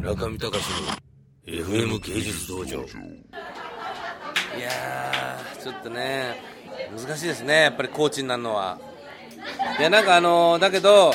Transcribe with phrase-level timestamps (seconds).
[0.00, 0.56] 村上隆の
[1.44, 2.84] FM 芸術道場い
[4.58, 6.36] や、ちょっとね、
[6.90, 8.78] 難しいですね、やっぱりコーチになるのは。
[9.78, 11.12] いや、なんかあのだけど、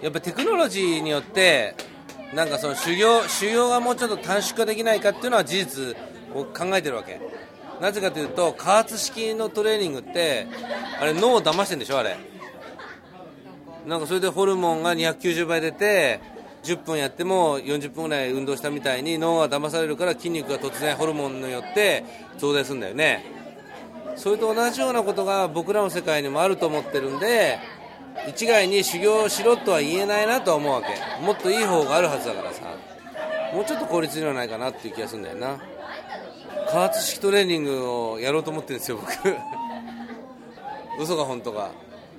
[0.00, 1.74] やっぱテクノロジーによって、
[2.32, 5.96] なんかその修行、修行がもうちょっと短縮化できないかっていうのは事実
[6.32, 7.20] を考えてるわけ。
[7.80, 10.46] なぜかというと、加圧式のトレーニングって、
[11.00, 12.16] あれ脳を騙してんでしょ、あれ。
[13.88, 16.20] なんかそれでホルモンが290倍出て、
[16.62, 22.04] 10分やっても40分ぐらい運動したみたいに脳が騙されるから筋肉が突然ホルモンによって
[22.38, 23.24] 増大するんだよね。
[24.16, 27.58] それと同じようなことが僕らの世界にもあると思ってるんで、
[28.28, 31.24] 一概に修行しろとは言えないなとは思うわけ。
[31.24, 32.62] もっといい方があるはずだからさ。
[33.54, 35.58] もうちょっと効率いいのではないかなっていう気がするんだよな。
[36.70, 39.12] 加圧式トレーニングをやろうと思ってるんですよ、僕。
[41.00, 41.70] 嘘か本当か。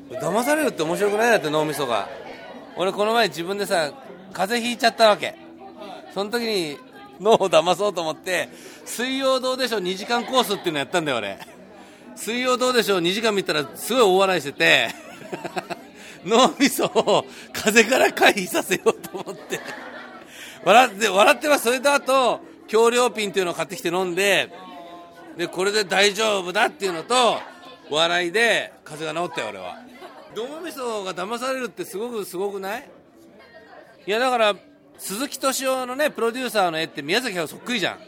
[0.09, 2.09] 騙されるって面白くないだって脳みそが。
[2.75, 3.91] 俺この前自分でさ、
[4.33, 5.35] 風邪ひいちゃったわけ。
[6.13, 6.77] その時に
[7.19, 8.49] 脳を騙そうと思って、
[8.85, 11.39] 水曜どうでしょう2時間コースっていうのやったんだよ俺。
[12.15, 14.89] 水曜どうでしょう2時間見たらすごい大笑いしてて、
[16.25, 19.59] 脳みそを風邪から回避させようと思って。
[20.63, 21.63] 笑って、笑ってます。
[21.65, 24.49] それとあと、強量ピンっていうのを買ってきて飲んで、
[25.37, 27.39] で、これで大丈夫だっていうのと、
[27.89, 29.77] 笑いで風邪が治ったよ俺は。
[30.35, 32.89] 脳みそが騙されるってすごくすごくない？
[34.05, 34.55] いやだから
[34.97, 37.99] 鈴木敏夫のねプロデューサーの絵って宮崎駿そっくりじゃん。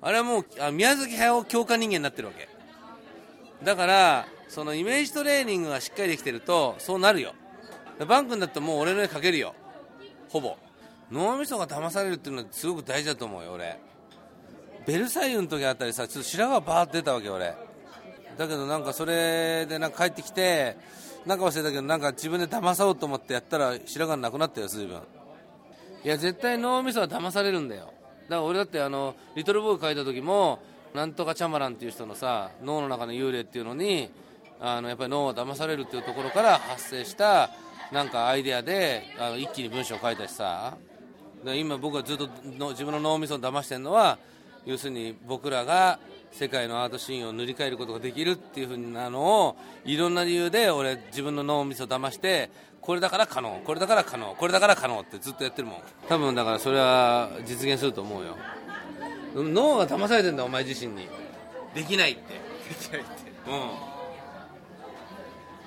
[0.00, 2.48] あれはもうあ宮崎駿強化人間になってるわけ。
[3.64, 7.34] だからそのイメージトレーニングがしっかりできてるとそうなるよ。
[8.06, 9.54] バン君だってもう俺の絵描けるよ。
[10.28, 10.56] ほぼ。
[11.10, 13.78] 脳みそが騙されるっていうのはすごく大事だと思うよ俺。
[14.86, 17.54] ベルサイユの時あたりさちょっと白髪バーって出たわけ俺。
[18.36, 20.76] だけどなんかそれでなんか帰ってきて
[21.26, 25.00] なんか忘れたけどなんか自分で騙そうと思ってやったら白髪なくなったよ随分。
[26.04, 27.84] いや絶対脳みそは騙されるんだよ。
[27.84, 27.94] だか
[28.36, 30.60] ら俺だってあのリトルボーイ書いた時も
[30.94, 34.10] なんとかチャマランっていう人のさ脳の中の幽霊っていうのに
[34.60, 37.50] あのやっぱり脳は騙されるっていうところから発生した
[37.90, 40.76] なんかアイデアであの一気に文章を書いたしさ。
[41.46, 42.26] 今僕はずっと
[42.58, 44.18] の自分の脳みそを騙してるのは
[44.64, 45.98] 要するに僕らが
[46.32, 55.82] 世界のアートシーンを塗り替えることができるっていうふうなのをいろんな理由で俺自分の脳みそを騙してこれだから可能これだから可能これだから可能ってずっとやってるもん。
[56.08, 58.36] 多分だからそれは実現すると思うよ。
[59.34, 61.08] 脳が騙されてんだお前自身に。
[61.74, 62.34] できないって。
[62.68, 63.10] できないって。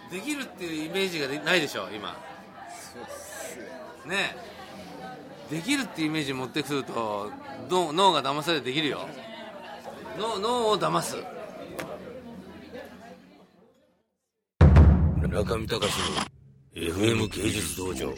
[0.10, 0.18] うん。
[0.18, 2.16] できるっていうイメージがでないでしょ今。
[2.94, 4.36] そうっすね。
[5.52, 5.56] え。
[5.56, 7.32] できるっていうイメージ持ってくると
[7.70, 9.08] 脳脳が騙されてできるよ
[10.20, 11.16] 脳脳を騙す。
[15.30, 15.94] 中見隆
[16.76, 18.14] の FM 芸術道場。